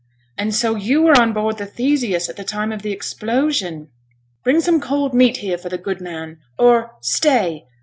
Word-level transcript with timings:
'And 0.35 0.55
so 0.55 0.75
you 0.75 1.03
were 1.03 1.21
on 1.21 1.31
board 1.31 1.59
the 1.59 1.67
Theseus 1.67 2.27
at 2.27 2.35
the 2.35 2.43
time 2.43 2.71
of 2.71 2.81
the 2.81 2.91
explosion? 2.91 3.89
Bring 4.43 4.59
some 4.59 4.81
cold 4.81 5.13
meat 5.13 5.37
here 5.37 5.59
for 5.59 5.69
the 5.69 5.77
good 5.77 6.01
man 6.01 6.39
or 6.57 6.95
stay! 7.01 7.65